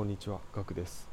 [0.00, 1.10] こんにちは、ガクです。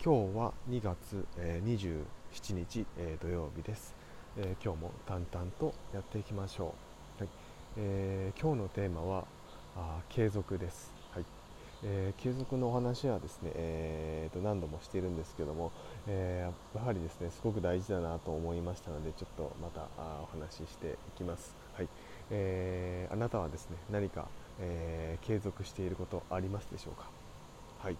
[0.00, 3.96] 今日は2月、えー27日、えー土曜日です、
[4.36, 6.72] えー今日も淡々とやっていきましょ
[7.18, 7.22] う。
[7.24, 7.28] はい
[7.78, 9.24] えー今日のテーマは
[9.76, 10.92] あー継続です。
[11.12, 11.24] はい
[11.82, 15.72] えー継続のお話はですね、えーと何度もしているんですけども、
[16.06, 21.56] えーやはりですねすごく大事だなと思いましたのでちょっとまたあお話ししていきます。
[21.74, 21.88] はい
[22.30, 24.28] えーあなたはですね何か、
[24.60, 27.10] えー継続していることありますでしょうか？
[27.82, 27.96] はい、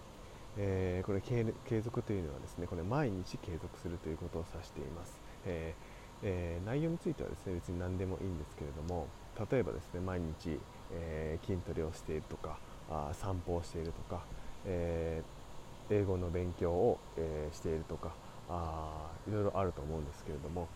[0.55, 5.83] えーこれ継継続というのはですねこれ毎日継続するということを指しています、えー
[6.21, 9.07] えー内容についてはですね別に何でもいいんですけれども
[9.49, 14.27] 例えばですね毎日、えー筋トレをしているとかあ散歩をしているとか、
[14.63, 15.43] えー
[15.89, 18.17] 英語の勉強を、えーしているとか
[18.49, 20.67] あいろいろあると思うんですけれども、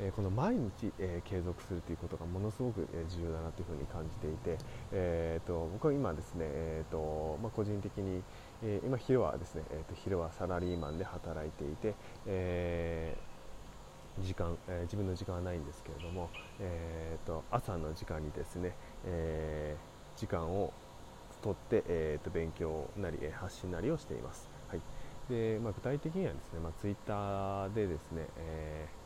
[0.00, 4.58] えーこの毎日、えー継続するということがものすごく、え重要だなというふうに感じていて、
[4.92, 8.22] えー、と僕は今ですね、えーとまあ、個人的に、
[8.62, 11.94] え今昼はですね、えーと昼はサラリーマンで働いていて、
[12.26, 13.16] え
[14.20, 16.28] 時間、え自分の時間はないんですけれども、
[16.60, 18.74] えー、と朝の時間にですね、
[19.06, 19.76] え
[20.16, 20.72] 時間を
[21.42, 24.51] 取って、えー、と勉強なり、え発信なりをしています。
[25.28, 29.02] でまあ、具体的にはですね、まあ、ツイッターでですね、えー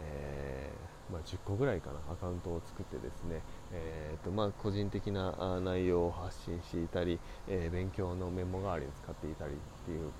[0.00, 3.40] えーまあ、10個ぐらいかなアカウントを作ってですね、
[3.72, 10.10] えーとまあ、個人的な内容を発信していたり、えー勉強のメモ代わりに使っていたりっていう、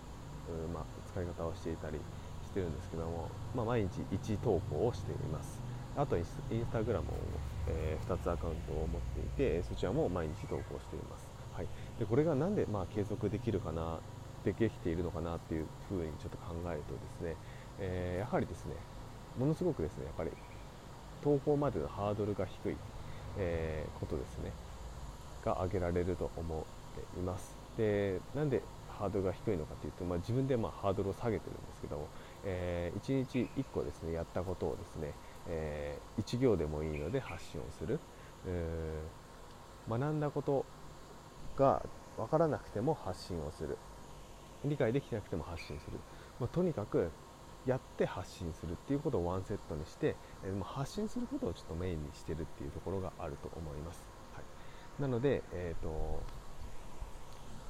[0.67, 1.99] うんまあ、使い方をしていたり
[2.45, 5.61] してるんですけども、まあ、毎日1投稿をしています。
[5.97, 6.33] あとインス
[6.73, 7.15] タグラムを、
[7.69, 11.67] え2つアカウントを持っていてそちらも毎日投稿しています、はい、
[11.99, 14.01] でこれがなんで、まあ、継続できるかな
[14.45, 17.37] でできているのかなっていうふうにちょっと考えるとですね、
[17.81, 18.75] えーやはりですね
[19.39, 20.31] ものすごくですねやっぱり
[21.23, 22.77] 投稿までのハードルが低い、
[23.39, 24.53] えーことですね
[25.45, 26.63] が挙げられると思っ
[26.95, 27.55] ています。
[27.77, 28.63] でなんで
[28.99, 32.09] ハードルが低いのかというと、まあ、自分でまあハードルを下げてるんですけども、
[32.45, 35.13] え1日1個ですねやったことをですね、
[35.49, 37.99] え1行でもいいので発信をする、
[38.47, 39.25] えー
[39.87, 40.65] 学んだこと
[41.57, 41.83] が
[42.17, 43.77] 分からなくても発信をする。
[44.65, 45.99] 理解できなくても発信する、
[46.41, 47.11] まあとにかく
[47.67, 56.21] やって発信するっていうことをワンセットにして、えー発信することをちょっとメインにしてるっていうところがあると思います、はい、なので、えーと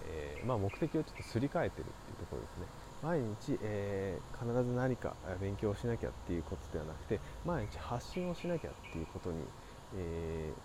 [0.03, 2.67] えーまあ、目的をちょっとすり替えてるっていうところですね。
[3.03, 9.45] 毎日、えー必ず何か勉強しなきゃっていうことではなくて毎日発信をしなきゃっていうことに、
[9.97, 10.61] えー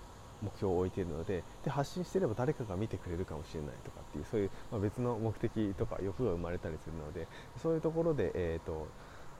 [0.59, 7.27] 標を置いているのでで発信してれば誰かが見てくれるかもしれないとかっていうそういう、まあ、別の目的とか欲が生まれたりするので
[7.61, 8.87] そういうところで、えー、と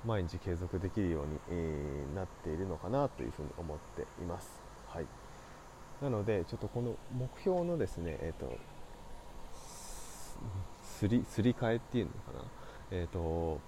[0.06, 4.50] 毎日継続できるように、えーなっているのかなというふうに思っています。
[4.88, 5.06] はい、
[6.02, 8.58] なのでちょっとこの目標のですね、えー、と
[9.53, 10.38] す
[10.81, 12.46] すりすり替えっていうのかな、
[12.91, 13.59] えー、と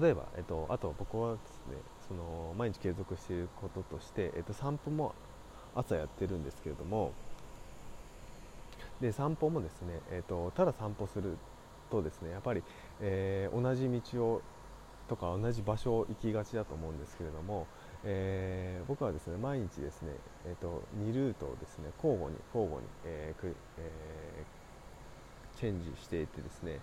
[0.00, 1.76] 例えば、えー、とあと僕はですね
[2.06, 5.14] その毎日継続していることとして、えー、と散歩も
[5.74, 7.12] 朝やってるんですけれども
[9.00, 11.36] で散歩もですね、えー、とただ散歩する
[11.90, 12.62] とですねやっぱり、
[13.00, 14.42] えー同じ道を
[15.08, 17.66] とか同じ場所を行きがちだと思うんですけれども、
[18.04, 20.12] えー僕はですね毎日ですね、
[20.46, 24.62] えー、と2ルートをですね交互に交互に、えーくえー
[25.58, 26.80] チェンジしていてですね、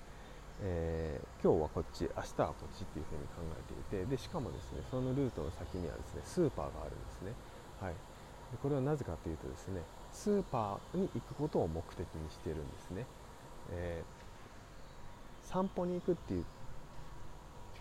[0.62, 7.32] えー今日はこっち明日はこっちっていうふうに考えていてでしかもですねそのルートの先にはですねスーパーがあるんですね、
[7.82, 7.94] はい、
[8.62, 13.06] これはなぜかというとですねスーパーに行くことを目的にしているんですね、
[13.72, 14.20] えー
[15.50, 16.46] 散歩に行くっていう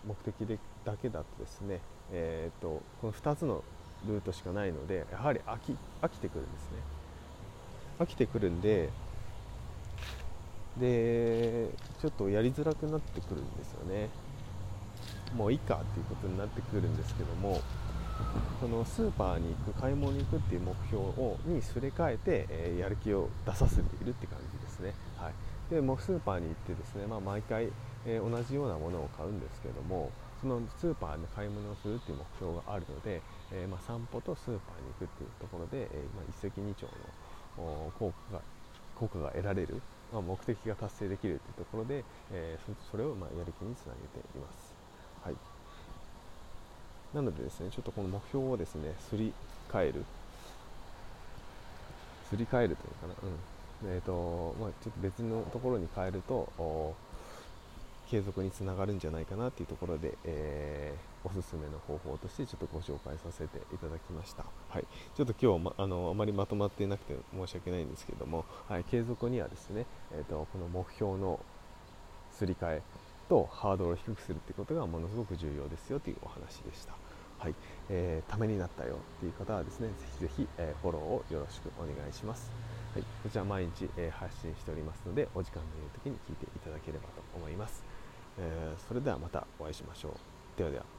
[0.07, 1.81] 目的でだけだとですね、
[2.11, 3.63] えー、とこの2つの
[4.07, 6.77] ルートしかないのでやはり飽き飽きてくるんですね。
[7.99, 8.89] 飽きてくるんで
[10.79, 11.69] で
[12.01, 14.09] ちょっとやりづらくなってくるんですよね。
[15.35, 17.61] もういいかっていうことになってくるんですけども
[18.59, 25.33] そのスーパーに行く買い物に行くっていう目標をにすれ替えて、えーやる気を出させているって感じですね、はい、
[25.73, 27.69] でもうスーパーに行ってですね、まあ、毎回、
[28.05, 30.11] えー同じようなものを買うんですけども
[30.41, 33.21] そのスーパーで買い物をするっていう目標があるので、
[33.51, 36.87] えーまあ、散歩とスーパーに行くっていうところで、えまあ、一石二鳥
[37.57, 38.41] の効果が
[38.95, 39.81] 効果が得られる、
[40.11, 42.57] まあ、目的が達成できるというところで、え
[42.91, 44.75] それをまやる気につなげています。
[45.23, 45.35] はい、
[47.13, 49.33] なのでですねちょっとこの目標をですねすり
[49.71, 50.05] 替える。
[52.29, 53.13] すり替えるというかな、
[53.83, 53.95] うん。
[53.95, 56.93] えーとまあ、ちょっと別のところに変えると
[58.09, 64.85] 継続につながるんじゃないかなというところで、えーおすすめの方法としてちょっとご紹介させていただきました、はい、
[65.15, 71.39] ちょっと今日、ま、あのあまりまとまっていなくて申し訳ないんですけども、はい、継続にはですね、えー、とこの目標の
[72.31, 72.81] すり替え
[73.29, 76.93] とハードルを低くするってことがものすごく重要ですよというお話でした。
[77.37, 77.55] はい、
[77.89, 82.51] えー、ためになったよっていう方はですね、ぜひぜひ、えー、フォローをよろしくお願いします。
[82.93, 87.83] はい、こちら毎日、えー、発信しておりますので、お時間のいる時に聞いていただければと思います。
[88.37, 90.57] えそれではまたお会いしましょう。
[90.57, 90.98] ではでは。